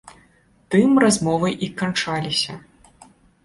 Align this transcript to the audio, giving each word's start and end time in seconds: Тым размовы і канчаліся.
Тым 0.75 0.91
размовы 1.03 1.49
і 1.67 1.71
канчаліся. 1.85 2.53